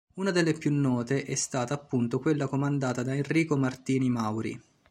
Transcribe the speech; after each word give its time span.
Una 0.15 0.31
delle 0.31 0.53
più 0.53 0.73
note 0.73 1.25
è 1.25 1.35
stata 1.35 1.75
appunto 1.75 2.17
quella 2.17 2.47
comandata 2.47 3.03
da 3.03 3.13
Enrico 3.13 3.55
Martini 3.55 4.09
Mauri. 4.09 4.59